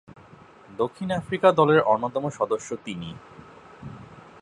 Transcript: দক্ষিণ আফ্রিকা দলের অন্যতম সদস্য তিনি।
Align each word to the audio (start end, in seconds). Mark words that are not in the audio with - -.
দক্ষিণ 0.79 1.09
আফ্রিকা 1.11 1.49
দলের 1.51 1.79
অন্যতম 1.83 2.23
সদস্য 2.29 2.69
তিনি। 2.85 3.09